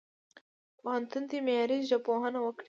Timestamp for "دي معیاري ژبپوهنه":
1.29-2.39